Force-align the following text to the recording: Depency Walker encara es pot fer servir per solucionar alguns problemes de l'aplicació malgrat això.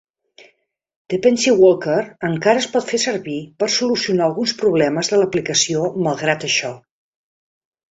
Depency 1.13 1.51
Walker 1.63 1.97
encara 2.29 2.63
es 2.63 2.67
pot 2.77 2.87
fer 2.93 3.01
servir 3.05 3.37
per 3.61 3.69
solucionar 3.75 4.27
alguns 4.31 4.57
problemes 4.65 5.15
de 5.15 5.23
l'aplicació 5.23 5.87
malgrat 6.11 6.51
això. 6.51 6.75